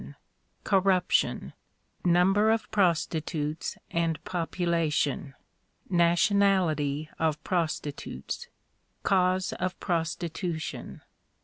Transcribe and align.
Corruption. 0.63 1.53
Number 2.03 2.49
of 2.49 2.71
Prostitutes 2.71 3.77
and 3.91 4.17
Population. 4.25 5.35
Nationality 5.91 7.11
of 7.19 7.37
Prostitutes. 7.43 8.47
Causes 9.03 9.53
of 9.59 9.79
Prostitution. 9.79 11.03